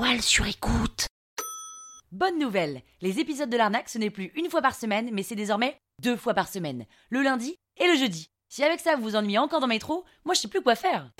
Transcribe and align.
étoiles 0.00 0.22
sur 0.22 0.46
écoute. 0.46 1.06
Bonne 2.10 2.38
nouvelle, 2.38 2.80
les 3.02 3.18
épisodes 3.20 3.50
de 3.50 3.56
l'arnaque, 3.58 3.90
ce 3.90 3.98
n'est 3.98 4.08
plus 4.08 4.32
une 4.34 4.48
fois 4.48 4.62
par 4.62 4.74
semaine, 4.74 5.10
mais 5.12 5.22
c'est 5.22 5.34
désormais 5.34 5.76
deux 6.02 6.16
fois 6.16 6.32
par 6.32 6.48
semaine, 6.48 6.86
le 7.10 7.20
lundi 7.20 7.58
et 7.78 7.86
le 7.86 7.96
jeudi. 7.98 8.30
Si 8.48 8.64
avec 8.64 8.80
ça 8.80 8.96
vous 8.96 9.02
vous 9.02 9.16
ennuyez 9.16 9.38
encore 9.38 9.60
dans 9.60 9.66
le 9.66 9.74
métro, 9.74 10.04
moi 10.24 10.34
je 10.34 10.40
sais 10.40 10.48
plus 10.48 10.62
quoi 10.62 10.74
faire. 10.74 11.10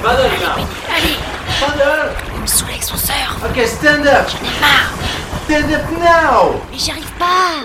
Paddle. 0.00 0.30
Allez, 0.94 1.16
Paddle. 1.60 2.12
il 2.36 2.40
me 2.40 2.46
saoule 2.46 2.70
avec 2.70 2.82
son. 2.84 2.94
Okay, 3.50 3.66
stand 3.66 4.06
up. 4.06 4.28
J'en 4.28 4.38
ai 4.38 4.60
marre, 4.60 4.92
Stand 5.44 5.72
up 5.72 5.90
now. 5.98 6.60
mais 6.70 6.78
j'y 6.78 6.90
arrive 6.92 7.12
pas. 7.18 7.64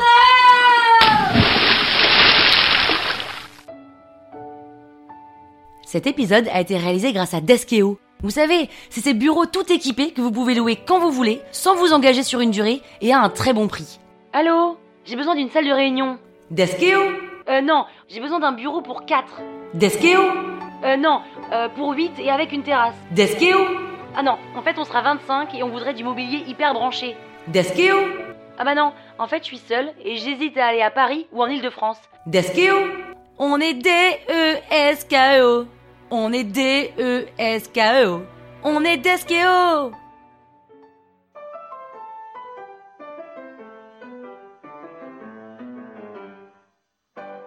Cet 5.85 6.07
épisode 6.07 6.47
a 6.51 6.59
été 6.59 6.75
réalisé 6.75 7.13
grâce 7.13 7.35
à 7.35 7.39
Deskeo. 7.39 7.99
Vous 8.23 8.31
savez, 8.31 8.69
c'est 8.89 9.01
ces 9.01 9.13
bureaux 9.13 9.45
tout 9.45 9.71
équipés 9.71 10.11
que 10.11 10.21
vous 10.21 10.31
pouvez 10.31 10.55
louer 10.55 10.75
quand 10.75 10.99
vous 10.99 11.11
voulez, 11.11 11.39
sans 11.51 11.75
vous 11.75 11.93
engager 11.93 12.23
sur 12.23 12.39
une 12.41 12.49
durée 12.51 12.81
et 13.01 13.13
à 13.13 13.19
un 13.19 13.29
très 13.29 13.53
bon 13.53 13.67
prix. 13.67 13.99
Allô? 14.33 14.77
J'ai 15.05 15.15
besoin 15.15 15.35
d'une 15.35 15.49
salle 15.49 15.65
de 15.65 15.71
réunion. 15.71 16.17
Deskeo 16.51 16.99
Euh 17.49 17.61
non, 17.61 17.85
j'ai 18.09 18.19
besoin 18.19 18.39
d'un 18.39 18.51
bureau 18.53 18.81
pour 18.81 19.05
4. 19.05 19.23
Deskeo 19.75 20.21
Euh 20.83 20.97
non, 20.97 21.21
euh, 21.53 21.69
pour 21.69 21.91
8 21.93 22.13
et 22.19 22.31
avec 22.31 22.51
une 22.51 22.63
terrasse. 22.63 22.95
Deskeo 23.11 23.59
Ah 24.15 24.23
non, 24.23 24.37
en 24.55 24.61
fait 24.63 24.77
on 24.79 24.83
sera 24.83 25.01
25 25.01 25.53
et 25.53 25.63
on 25.63 25.69
voudrait 25.69 25.93
du 25.93 26.03
mobilier 26.03 26.43
hyper 26.47 26.73
branché. 26.73 27.15
Deskeo 27.47 27.97
Ah 28.57 28.63
bah 28.65 28.73
non, 28.75 28.93
en 29.19 29.27
fait 29.27 29.39
je 29.43 29.45
suis 29.45 29.59
seule 29.59 29.93
et 30.03 30.17
j'hésite 30.17 30.57
à 30.57 30.65
aller 30.67 30.81
à 30.81 30.89
Paris 30.91 31.27
ou 31.31 31.43
en 31.43 31.47
Ile-de-France. 31.47 31.99
Deskeo 32.25 32.75
On 33.37 33.59
est 33.59 33.75
D-E-S-K-E-O 33.75 35.67
On 36.09 36.31
est 36.31 36.45
D-E-S-K-E-O 36.45 38.21
On 38.63 38.83
est 38.85 38.97
Deskeo 38.97 39.91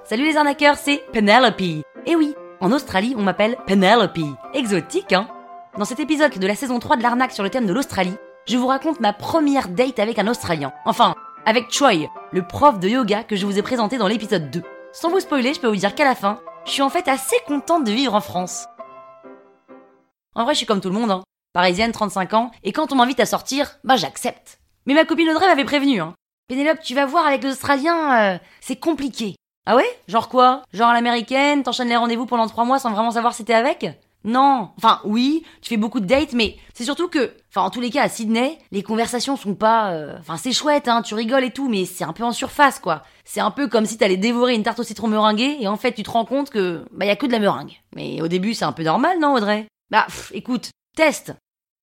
Salut 0.05 0.25
les 0.25 0.36
arnaqueurs, 0.36 0.77
c'est 0.77 1.02
Penelope. 1.12 1.61
Et 1.61 2.17
oui, 2.17 2.34
en 2.61 2.72
Australie, 2.72 3.14
on 3.17 3.22
m'appelle 3.22 3.56
Penelope. 3.67 4.19
Exotique, 4.52 5.12
hein? 5.12 5.28
Dans 5.78 5.84
cet 5.84 6.00
épisode 6.00 6.36
de 6.36 6.47
la 6.47 6.56
saison 6.56 6.80
3 6.80 6.97
de 6.97 7.02
l'arnaque 7.02 7.33
sur 7.33 7.45
le 7.45 7.50
thème 7.50 7.67
de 7.67 7.72
l'Australie, 7.72 8.17
je 8.47 8.58
vous 8.58 8.67
raconte 8.67 9.00
ma 9.00 9.12
première 9.12 9.69
date 9.69 10.00
avec 10.00 10.19
un 10.19 10.27
Australien. 10.27 10.72
Enfin, 10.84 11.14
avec 11.47 11.70
Choi, 11.70 12.11
le 12.33 12.42
prof 12.47 12.78
de 12.78 12.89
yoga 12.89 13.22
que 13.22 13.36
je 13.36 13.47
vous 13.47 13.58
ai 13.58 13.62
présenté 13.62 13.97
dans 13.97 14.08
l'épisode 14.08 14.50
2. 14.50 14.62
Sans 14.92 15.11
vous 15.11 15.20
spoiler, 15.20 15.55
je 15.55 15.61
peux 15.61 15.69
vous 15.69 15.77
dire 15.77 15.95
qu'à 15.95 16.05
la 16.05 16.17
fin, 16.17 16.41
je 16.64 16.70
suis 16.70 16.83
en 16.83 16.91
fait 16.91 17.08
assez 17.08 17.36
contente 17.47 17.84
de 17.84 17.92
vivre 17.92 18.14
en 18.14 18.20
France. 18.20 18.66
En 20.34 20.44
vrai, 20.44 20.55
je 20.55 20.58
suis 20.58 20.67
comme 20.67 20.80
tout 20.80 20.89
le 20.91 20.98
monde, 20.98 21.11
hein. 21.11 21.22
Parisienne, 21.52 21.91
35 21.92 22.34
ans, 22.34 22.50
et 22.62 22.72
quand 22.72 22.92
on 22.92 22.97
m'invite 22.97 23.19
à 23.20 23.27
sortir, 23.27 23.78
bah 23.83 23.97
j'accepte. 23.97 24.61
Mais 24.86 24.94
ma 24.94 25.05
copine 25.05 25.28
Audrey 25.30 25.47
m'avait 25.47 25.64
prévenu, 25.64 26.00
hein. 26.00 26.14
Pénélope, 26.48 26.80
tu 26.80 26.94
vas 26.94 27.06
voir 27.06 27.27
avec 27.27 27.42
les 27.42 27.50
Australiens, 27.50 28.34
euh, 28.34 28.39
c'est 28.61 28.77
compliqué. 28.77 29.34
Ah 29.67 29.77
ouais? 29.77 30.00
Genre 30.08 30.28
quoi? 30.28 30.62
Genre 30.72 30.89
à 30.89 30.94
l'américaine, 30.94 31.62
t'enchaînes 31.62 31.89
les 31.89 31.97
rendez-vous 31.97 32.27
pendant 32.27 32.47
trois 32.47 32.64
mois 32.64 32.78
sans 32.78 32.91
vraiment 32.91 33.11
savoir 33.12 33.34
si 33.34 33.45
t'es 33.45 33.55
avec? 33.55 33.86
Non. 34.25 34.71
Enfin, 34.77 35.01
oui, 35.05 35.45
tu 35.63 35.71
fais 35.71 35.77
beaucoup 35.77 36.01
de 36.01 36.07
dates, 36.07 36.33
mais 36.35 36.57
c'est 36.75 36.85
surtout 36.85 37.09
que, 37.09 37.33
enfin, 37.49 37.63
en 37.63 37.71
tous 37.71 37.81
les 37.81 37.91
cas, 37.91 38.03
à 38.03 38.09
Sydney, 38.09 38.59
les 38.71 38.83
conversations 38.83 39.37
sont 39.37 39.55
pas, 39.55 39.93
euh, 39.93 40.17
enfin, 40.19 40.37
c'est 40.37 40.53
chouette, 40.53 40.89
hein, 40.89 41.03
tu 41.03 41.15
rigoles 41.15 41.45
et 41.45 41.51
tout, 41.51 41.69
mais 41.69 41.87
c'est 41.87 42.05
un 42.05 42.13
peu 42.13 42.25
en 42.25 42.33
surface, 42.33 42.79
quoi. 42.79 43.03
C'est 43.25 43.41
un 43.41 43.51
peu 43.51 43.69
comme 43.69 43.87
si 43.87 43.97
t'allais 43.97 44.17
dévorer 44.17 44.55
une 44.55 44.63
tarte 44.63 44.81
au 44.81 44.85
citron 44.85 45.09
meringuée 45.09 45.57
et 45.61 45.69
en 45.69 45.77
fait, 45.77 45.93
tu 45.93 46.03
te 46.03 46.11
rends 46.11 46.27
compte 46.27 46.51
que, 46.51 46.85
bah, 46.93 47.07
y 47.07 47.11
a 47.11 47.17
que 47.17 47.27
de 47.27 47.33
la 47.33 47.39
meringue. 47.39 47.81
Mais 47.97 48.21
au 48.21 48.29
début, 48.29 48.55
c'est 48.55 48.65
un 48.65 48.73
peu 48.73 48.83
normal, 48.83 49.19
non, 49.21 49.35
Audrey? 49.35 49.67
Bah, 49.91 50.07
écoute, 50.33 50.71
teste. 50.97 51.33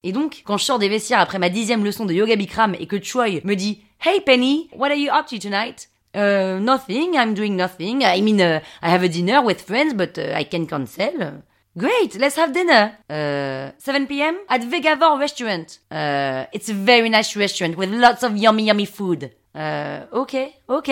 Et 0.03 0.11
donc, 0.11 0.43
quand 0.45 0.57
je 0.57 0.63
sors 0.63 0.79
des 0.79 0.89
vestiaires 0.89 1.19
après 1.19 1.39
ma 1.39 1.49
dixième 1.49 1.83
leçon 1.83 2.05
de 2.05 2.13
yoga 2.13 2.35
Bikram 2.35 2.75
et 2.79 2.85
que 2.85 3.01
Choi 3.01 3.41
me 3.43 3.55
dit 3.55 3.81
Hey 4.05 4.21
Penny, 4.21 4.69
what 4.75 4.89
are 4.89 4.95
you 4.95 5.11
up 5.11 5.25
to 5.25 5.37
tonight? 5.39 5.89
Uh, 6.15 6.59
nothing, 6.59 7.15
I'm 7.15 7.33
doing 7.33 7.55
nothing. 7.55 8.03
I 8.03 8.21
mean, 8.21 8.39
uh, 8.39 8.61
I 8.81 8.89
have 8.89 9.03
a 9.03 9.09
dinner 9.09 9.43
with 9.43 9.61
friends, 9.61 9.93
but 9.93 10.17
uh, 10.17 10.33
I 10.35 10.45
can 10.45 10.65
cancel. 10.65 11.43
Great, 11.77 12.15
let's 12.15 12.35
have 12.39 12.53
dinner. 12.53 12.97
Uh, 13.07 13.71
7 13.77 14.07
p.m. 14.07 14.35
at 14.49 14.61
Vegavor 14.61 15.19
restaurant. 15.19 15.79
Uh, 15.91 16.47
it's 16.51 16.69
a 16.69 16.73
very 16.73 17.07
nice 17.07 17.35
restaurant 17.35 17.77
with 17.77 17.91
lots 17.91 18.23
of 18.23 18.35
yummy 18.35 18.63
yummy 18.63 18.87
food. 18.87 19.29
Uh, 19.53 19.99
ok, 20.11 20.35
ok. 20.69 20.89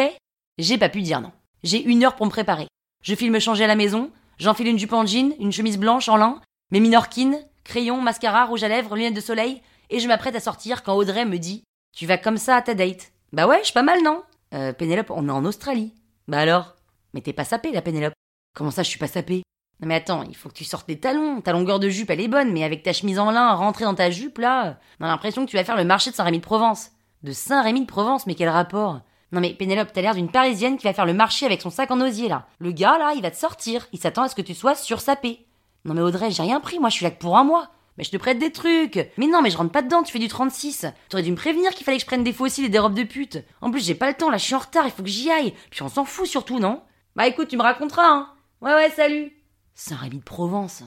J'ai 0.60 0.78
pas 0.78 0.90
pu 0.90 1.02
dire 1.02 1.22
non. 1.22 1.32
J'ai 1.64 1.82
une 1.82 2.04
heure 2.04 2.16
pour 2.16 2.28
me 2.28 2.32
préparer. 2.32 2.68
Je 3.02 3.16
file 3.16 3.32
me 3.32 3.40
changer 3.40 3.64
à 3.64 3.68
la 3.68 3.76
maison, 3.76 4.12
j'enfile 4.38 4.68
une 4.68 4.78
jupe 4.78 4.94
en 4.94 5.08
jean, 5.08 5.34
une 5.40 5.52
chemise 5.52 5.80
blanche 5.80 6.08
en 6.08 6.18
lin, 6.18 6.40
mes 6.70 6.80
minorquines, 6.80 7.40
crayon, 7.64 8.00
mascara, 8.00 8.46
rouge 8.46 8.64
à 8.64 8.68
lèvres, 8.68 8.96
lunettes 8.96 9.16
de 9.16 9.22
soleil, 9.22 9.64
et 9.90 10.00
je 10.00 10.08
m'apprête 10.08 10.36
à 10.36 10.40
sortir 10.40 10.84
quand 10.84 10.94
Audrey 10.94 11.26
me 11.26 11.40
dit 11.40 11.64
Tu 11.98 12.06
vas 12.06 12.20
comme 12.20 12.38
ça 12.38 12.58
à 12.58 12.62
ta 12.62 12.76
date 12.76 13.12
Bah 13.34 13.48
ouais, 13.48 13.58
je 13.62 13.66
suis 13.66 13.74
pas 13.74 13.82
mal, 13.82 14.04
non? 14.04 14.22
Euh, 14.54 14.72
Pénélope, 14.72 15.10
on 15.10 15.30
est 15.30 15.32
en 15.32 15.46
Australie. 15.46 15.96
Bah 16.28 16.38
alors? 16.38 16.76
Mais 17.16 17.22
t'es 17.22 17.34
pas 17.34 17.44
sapée, 17.44 17.72
la 17.72 17.82
Pénélope. 17.82 18.14
Comment 18.56 18.70
ça, 18.70 18.84
je 18.84 18.90
suis 18.90 19.00
pas 19.00 19.08
sapée? 19.08 19.42
Non 19.82 19.88
mais 19.88 19.96
attends, 19.96 20.24
il 20.24 20.36
faut 20.36 20.50
que 20.50 20.54
tu 20.54 20.64
sortes 20.64 20.88
des 20.88 21.00
talons. 21.00 21.42
Ta 21.42 21.52
longueur 21.52 21.80
de 21.80 21.90
jupe, 21.90 22.10
elle 22.10 22.22
est 22.22 22.28
bonne, 22.28 22.52
mais 22.52 22.64
avec 22.64 22.84
ta 22.84 22.94
chemise 22.94 23.20
en 23.20 23.32
lin 23.32 23.54
rentrée 23.54 23.86
dans 23.86 23.96
ta 23.96 24.10
jupe, 24.10 24.38
là, 24.38 24.78
on 25.00 25.06
a 25.06 25.08
l'impression 25.08 25.46
que 25.46 25.50
tu 25.50 25.58
vas 25.58 25.66
faire 25.66 25.76
le 25.76 25.84
marché 25.84 26.12
de 26.12 26.16
Saint-Rémy-de-Provence. 26.16 26.92
De 27.24 27.32
Saint-Rémy-de-Provence, 27.32 28.26
mais 28.28 28.36
quel 28.36 28.50
rapport? 28.50 29.02
Non 29.32 29.42
mais 29.42 29.54
Pénélope, 29.54 29.92
t'as 29.92 30.02
l'air 30.02 30.16
d'une 30.16 30.32
parisienne 30.32 30.78
qui 30.78 30.86
va 30.86 30.94
faire 30.94 31.06
le 31.06 31.14
marché 31.14 31.46
avec 31.46 31.62
son 31.62 31.70
sac 31.70 31.92
en 31.92 32.00
osier 32.00 32.30
là. 32.30 32.46
Le 32.60 32.72
gars 32.72 32.98
là, 32.98 33.14
il 33.16 33.22
va 33.22 33.32
te 33.32 33.36
sortir. 33.36 33.88
Il 33.92 34.00
s'attend 34.00 34.24
à 34.24 34.30
ce 34.30 34.36
que 34.36 34.42
tu 34.42 34.54
sois 34.54 34.76
sursapé. 34.76 35.46
Non 35.84 35.94
mais 35.94 36.02
Audrey, 36.02 36.32
j'ai 36.32 36.44
rien 36.44 36.60
pris, 36.62 36.80
moi 36.80 36.90
je 36.90 36.96
suis 36.96 37.04
là 37.04 37.12
que 37.12 37.20
pour 37.20 37.38
un 37.38 37.44
mois. 37.44 37.70
Mais 37.98 38.04
je 38.04 38.12
te 38.12 38.18
prête 38.18 38.40
des 38.40 38.52
trucs. 38.52 39.10
Mais 39.18 39.28
non, 39.28 39.42
mais 39.42 39.50
je 39.50 39.58
rentre 39.58 39.72
pas 39.72 39.82
dedans, 39.82 40.04
tu 40.04 40.12
fais 40.12 40.20
du 40.20 40.28
36. 40.28 40.86
T'aurais 41.10 41.24
dû 41.24 41.32
me 41.32 41.38
prévenir 41.38 41.72
qu'il 41.72 41.86
fallait 41.86 41.98
que 41.98 42.02
je 42.02 42.08
prenne 42.08 42.24
des 42.24 42.34
fossiles 42.34 42.66
et 42.66 42.70
des 42.70 42.80
robes 42.80 42.94
de 42.94 43.04
pute. 43.04 43.40
En 43.62 43.72
plus, 43.72 43.86
j'ai 43.86 43.96
pas 43.96 44.10
le 44.10 44.16
temps, 44.16 44.30
là, 44.30 44.38
je 44.38 44.44
suis 44.44 44.56
en 44.56 44.60
retard, 44.60 44.86
il 44.86 44.92
faut 44.92 45.04
que 45.04 45.10
j'y 45.10 45.32
aille. 45.32 45.54
Puis 45.70 45.82
on 45.82 45.90
s'en 45.90 46.06
fout 46.06 46.28
surtout, 46.28 46.60
non? 46.60 46.82
Bah 47.16 47.28
écoute, 47.28 47.48
tu 47.48 47.58
me 47.58 47.62
raconteras, 47.62 48.08
hein. 48.08 48.30
Ouais, 48.62 48.74
ouais, 48.74 48.90
salut. 48.90 49.35
Saint-Rémy 49.76 50.18
de 50.18 50.24
Provence. 50.24 50.84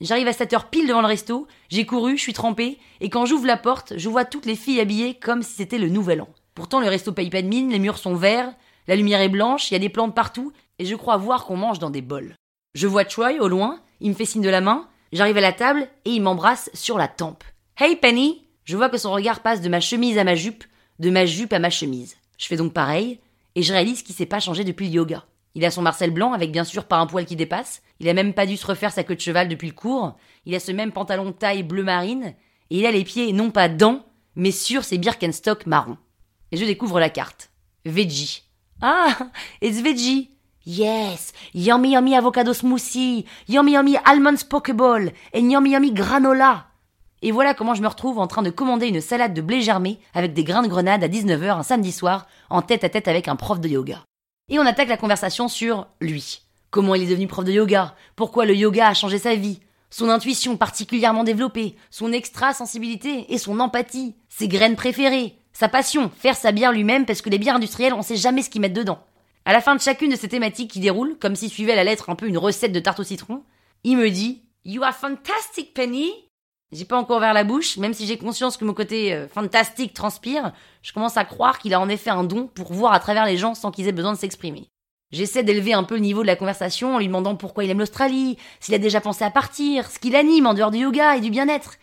J'arrive 0.00 0.28
à 0.28 0.32
7 0.32 0.52
heures 0.54 0.70
pile 0.70 0.86
devant 0.86 1.00
le 1.00 1.06
resto, 1.06 1.46
j'ai 1.68 1.84
couru, 1.84 2.16
je 2.16 2.22
suis 2.22 2.32
trempée, 2.32 2.78
et 3.00 3.10
quand 3.10 3.26
j'ouvre 3.26 3.46
la 3.46 3.56
porte, 3.56 3.94
je 3.96 4.08
vois 4.08 4.24
toutes 4.24 4.46
les 4.46 4.56
filles 4.56 4.80
habillées 4.80 5.14
comme 5.14 5.42
si 5.42 5.54
c'était 5.54 5.78
le 5.78 5.88
nouvel 5.88 6.22
an. 6.22 6.28
Pourtant, 6.54 6.80
le 6.80 6.88
resto 6.88 7.12
paye 7.12 7.30
pas 7.30 7.42
de 7.42 7.48
mine, 7.48 7.70
les 7.70 7.78
murs 7.78 7.98
sont 7.98 8.14
verts, 8.14 8.54
la 8.86 8.96
lumière 8.96 9.20
est 9.20 9.28
blanche, 9.28 9.70
il 9.70 9.74
y 9.74 9.76
a 9.76 9.80
des 9.80 9.88
plantes 9.88 10.14
partout, 10.14 10.52
et 10.78 10.84
je 10.84 10.94
crois 10.94 11.16
voir 11.16 11.44
qu'on 11.44 11.56
mange 11.56 11.80
dans 11.80 11.90
des 11.90 12.02
bols. 12.02 12.34
Je 12.74 12.86
vois 12.86 13.08
Choi 13.08 13.32
au 13.40 13.48
loin, 13.48 13.80
il 14.00 14.10
me 14.10 14.14
fait 14.14 14.24
signe 14.24 14.42
de 14.42 14.48
la 14.48 14.60
main, 14.60 14.88
J'arrive 15.12 15.38
à 15.38 15.42
la 15.42 15.52
table 15.52 15.88
et 16.04 16.10
il 16.10 16.22
m'embrasse 16.22 16.70
sur 16.74 16.98
la 16.98 17.08
tempe. 17.08 17.44
Hey 17.78 17.96
Penny 17.96 18.44
Je 18.64 18.76
vois 18.76 18.90
que 18.90 18.98
son 18.98 19.12
regard 19.12 19.40
passe 19.40 19.62
de 19.62 19.68
ma 19.68 19.80
chemise 19.80 20.18
à 20.18 20.24
ma 20.24 20.34
jupe, 20.34 20.64
de 20.98 21.10
ma 21.10 21.24
jupe 21.24 21.52
à 21.52 21.58
ma 21.58 21.70
chemise. 21.70 22.16
Je 22.36 22.46
fais 22.46 22.56
donc 22.56 22.72
pareil 22.72 23.18
et 23.54 23.62
je 23.62 23.72
réalise 23.72 24.02
qu'il 24.02 24.14
s'est 24.14 24.26
pas 24.26 24.40
changé 24.40 24.64
depuis 24.64 24.86
le 24.86 24.92
yoga. 24.92 25.24
Il 25.54 25.64
a 25.64 25.70
son 25.70 25.82
Marcel 25.82 26.10
blanc 26.10 26.32
avec 26.32 26.52
bien 26.52 26.64
sûr 26.64 26.84
pas 26.84 26.98
un 26.98 27.06
poil 27.06 27.24
qui 27.24 27.36
dépasse. 27.36 27.82
Il 28.00 28.08
a 28.08 28.14
même 28.14 28.34
pas 28.34 28.46
dû 28.46 28.56
se 28.56 28.66
refaire 28.66 28.92
sa 28.92 29.04
queue 29.04 29.16
de 29.16 29.20
cheval 29.20 29.48
depuis 29.48 29.68
le 29.68 29.74
cours. 29.74 30.16
Il 30.46 30.54
a 30.54 30.60
ce 30.60 30.72
même 30.72 30.92
pantalon 30.92 31.32
taille 31.32 31.62
bleu 31.62 31.82
marine 31.82 32.34
et 32.70 32.78
il 32.78 32.86
a 32.86 32.90
les 32.90 33.04
pieds 33.04 33.32
non 33.32 33.50
pas 33.50 33.68
dans 33.68 34.04
mais 34.36 34.52
sur 34.52 34.84
ses 34.84 34.98
Birkenstock 34.98 35.66
marron. 35.66 35.98
Et 36.52 36.56
je 36.56 36.64
découvre 36.64 37.00
la 37.00 37.10
carte. 37.10 37.50
Veggie. 37.84 38.44
Ah, 38.80 39.16
it's 39.60 39.82
veggie. 39.82 40.30
Yes, 40.64 41.32
yummy 41.54 41.92
yummy 41.92 42.14
avocado 42.14 42.52
smoothie, 42.52 43.24
yummy 43.48 43.72
yummy 43.72 43.96
almond 44.04 44.36
pokeball 44.50 45.12
et 45.32 45.40
yummy 45.40 45.70
yummy 45.70 45.92
granola. 45.92 46.66
Et 47.22 47.32
voilà 47.32 47.54
comment 47.54 47.74
je 47.74 47.80
me 47.80 47.88
retrouve 47.88 48.18
en 48.18 48.26
train 48.26 48.42
de 48.42 48.50
commander 48.50 48.86
une 48.86 49.00
salade 49.00 49.34
de 49.34 49.40
blé 49.40 49.62
germé 49.62 49.98
avec 50.14 50.34
des 50.34 50.44
grains 50.44 50.62
de 50.62 50.68
grenade 50.68 51.02
à 51.02 51.08
19h 51.08 51.58
un 51.58 51.62
samedi 51.62 51.90
soir 51.90 52.26
en 52.50 52.62
tête 52.62 52.84
à 52.84 52.90
tête 52.90 53.08
avec 53.08 53.28
un 53.28 53.36
prof 53.36 53.60
de 53.60 53.68
yoga. 53.68 54.04
Et 54.48 54.58
on 54.58 54.66
attaque 54.66 54.88
la 54.88 54.96
conversation 54.96 55.48
sur 55.48 55.86
lui. 56.00 56.42
Comment 56.70 56.94
il 56.94 57.02
est 57.02 57.10
devenu 57.10 57.26
prof 57.26 57.44
de 57.44 57.52
yoga. 57.52 57.94
Pourquoi 58.16 58.46
le 58.46 58.54
yoga 58.54 58.88
a 58.88 58.94
changé 58.94 59.18
sa 59.18 59.34
vie. 59.34 59.60
Son 59.90 60.10
intuition 60.10 60.56
particulièrement 60.56 61.24
développée, 61.24 61.76
son 61.90 62.12
extra-sensibilité 62.12 63.32
et 63.32 63.38
son 63.38 63.58
empathie, 63.58 64.14
ses 64.28 64.46
graines 64.46 64.76
préférées, 64.76 65.38
sa 65.54 65.68
passion, 65.68 66.10
faire 66.18 66.36
sa 66.36 66.52
bière 66.52 66.72
lui-même 66.72 67.06
parce 67.06 67.22
que 67.22 67.30
les 67.30 67.38
bières 67.38 67.56
industrielles 67.56 67.94
on 67.94 68.02
sait 68.02 68.16
jamais 68.16 68.42
ce 68.42 68.50
qu'ils 68.50 68.60
mettent 68.60 68.74
dedans. 68.74 69.02
À 69.46 69.52
la 69.54 69.62
fin 69.62 69.74
de 69.74 69.80
chacune 69.80 70.10
de 70.10 70.16
ces 70.16 70.28
thématiques 70.28 70.70
qui 70.70 70.80
déroulent, 70.80 71.16
comme 71.18 71.36
s'il 71.36 71.48
suivait 71.48 71.74
la 71.74 71.84
lettre 71.84 72.10
un 72.10 72.16
peu 72.16 72.26
une 72.26 72.36
recette 72.36 72.72
de 72.72 72.80
tarte 72.80 73.00
au 73.00 73.04
citron, 73.04 73.44
il 73.82 73.96
me 73.96 74.10
dit 74.10 74.42
You 74.66 74.82
are 74.82 74.94
fantastic, 74.94 75.72
Penny 75.72 76.10
J'ai 76.70 76.84
pas 76.84 76.98
encore 76.98 77.16
ouvert 77.16 77.32
la 77.32 77.44
bouche, 77.44 77.78
même 77.78 77.94
si 77.94 78.06
j'ai 78.06 78.18
conscience 78.18 78.58
que 78.58 78.64
mon 78.64 78.74
côté 78.74 79.14
euh, 79.14 79.26
fantastique 79.26 79.94
transpire, 79.94 80.52
je 80.82 80.92
commence 80.92 81.16
à 81.16 81.24
croire 81.24 81.58
qu'il 81.58 81.72
a 81.72 81.80
en 81.80 81.88
effet 81.88 82.10
un 82.10 82.24
don 82.24 82.46
pour 82.46 82.74
voir 82.74 82.92
à 82.92 83.00
travers 83.00 83.24
les 83.24 83.38
gens 83.38 83.54
sans 83.54 83.70
qu'ils 83.70 83.88
aient 83.88 83.92
besoin 83.92 84.12
de 84.12 84.18
s'exprimer. 84.18 84.68
J'essaie 85.10 85.42
d'élever 85.42 85.72
un 85.72 85.84
peu 85.84 85.94
le 85.94 86.02
niveau 86.02 86.20
de 86.20 86.26
la 86.26 86.36
conversation 86.36 86.94
en 86.94 86.98
lui 86.98 87.06
demandant 87.06 87.36
pourquoi 87.36 87.64
il 87.64 87.70
aime 87.70 87.78
l'Australie, 87.78 88.36
s'il 88.60 88.74
a 88.74 88.78
déjà 88.78 89.00
pensé 89.00 89.24
à 89.24 89.30
partir, 89.30 89.90
ce 89.90 89.98
qui 89.98 90.10
l'anime 90.10 90.46
en 90.46 90.52
dehors 90.52 90.70
du 90.70 90.80
yoga 90.80 91.16
et 91.16 91.22
du 91.22 91.30
bien-être. 91.30 91.76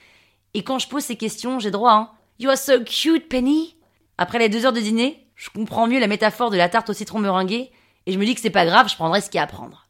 Et 0.53 0.63
quand 0.63 0.77
je 0.77 0.87
pose 0.87 1.03
ces 1.03 1.15
questions, 1.15 1.57
j'ai 1.59 1.71
droit 1.71 1.91
à 1.91 1.95
un 1.95 2.09
You 2.37 2.51
are 2.51 2.57
so 2.57 2.83
cute, 2.83 3.27
Penny 3.27 3.75
Après 4.19 4.37
les 4.37 4.49
deux 4.49 4.67
heures 4.67 4.73
de 4.73 4.79
dîner, 4.79 5.25
je 5.35 5.49
comprends 5.49 5.87
mieux 5.87 5.99
la 5.99 6.07
métaphore 6.07 6.51
de 6.51 6.57
la 6.57 6.69
tarte 6.69 6.91
au 6.91 6.93
citron 6.93 7.17
meringuée 7.17 7.71
et 8.05 8.11
je 8.11 8.19
me 8.19 8.25
dis 8.25 8.35
que 8.35 8.41
c'est 8.41 8.51
pas 8.51 8.65
grave, 8.65 8.89
je 8.89 8.95
prendrai 8.95 9.21
ce 9.21 9.31
qu'il 9.31 9.39
y 9.39 9.41
a 9.41 9.43
à 9.43 9.47
prendre. 9.47 9.87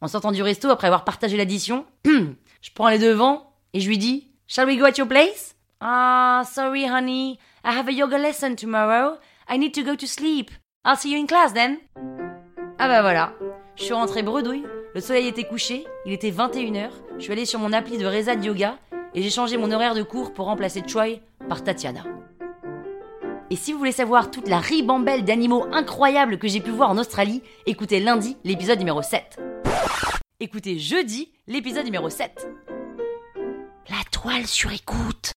En 0.00 0.08
sortant 0.08 0.32
du 0.32 0.42
resto, 0.42 0.68
après 0.68 0.88
avoir 0.88 1.04
partagé 1.04 1.36
l'addition, 1.36 1.86
je 2.04 2.70
prends 2.74 2.88
les 2.88 2.98
devants 2.98 3.52
et 3.72 3.80
je 3.80 3.88
lui 3.88 3.98
dis 3.98 4.28
Shall 4.48 4.66
we 4.66 4.78
go 4.78 4.84
at 4.84 4.96
your 4.96 5.08
place? 5.08 5.54
Ah, 5.80 6.42
sorry, 6.46 6.86
honey. 6.86 7.38
I 7.64 7.72
have 7.76 7.88
a 7.88 7.92
yoga 7.92 8.16
lesson 8.16 8.54
tomorrow. 8.54 9.18
I 9.48 9.58
need 9.58 9.72
to 9.74 9.82
go 9.82 9.96
to 9.96 10.06
sleep. 10.06 10.50
I'll 10.84 10.96
see 10.96 11.12
you 11.12 11.18
in 11.20 11.26
class 11.26 11.52
then. 11.52 11.78
Ah 12.78 12.88
bah 12.88 13.02
voilà. 13.02 13.32
Je 13.76 13.84
suis 13.84 13.92
rentrée 13.92 14.22
bredouille. 14.22 14.64
Le 14.94 15.00
soleil 15.00 15.26
était 15.26 15.44
couché. 15.44 15.84
Il 16.06 16.12
était 16.12 16.30
21h. 16.30 16.90
Je 17.18 17.22
suis 17.22 17.32
allée 17.32 17.44
sur 17.44 17.58
mon 17.58 17.72
appli 17.72 17.98
de 17.98 18.06
Reza 18.06 18.36
de 18.36 18.44
Yoga 18.44 18.78
et 19.14 19.22
j'ai 19.22 19.30
changé 19.30 19.56
mon 19.56 19.72
horaire 19.72 19.94
de 19.94 20.02
cours 20.02 20.32
pour 20.32 20.46
remplacer 20.46 20.82
Choi 20.86 21.20
par 21.48 21.64
Tatiana. 21.64 22.04
Et 23.50 23.56
si 23.56 23.72
vous 23.72 23.78
voulez 23.78 23.92
savoir 23.92 24.30
toute 24.30 24.48
la 24.48 24.58
ribambelle 24.58 25.24
d'animaux 25.24 25.66
incroyables 25.72 26.38
que 26.38 26.48
j'ai 26.48 26.60
pu 26.60 26.70
voir 26.70 26.90
en 26.90 26.98
Australie, 26.98 27.42
écoutez 27.66 28.00
lundi 28.00 28.36
l'épisode 28.44 28.78
numéro 28.78 29.02
7. 29.02 29.38
Écoutez 30.40 30.78
jeudi 30.78 31.30
l'épisode 31.46 31.84
numéro 31.84 32.10
7. 32.10 32.46
La 33.88 34.02
toile 34.10 34.48
sur 34.48 34.72
écoute. 34.72 35.32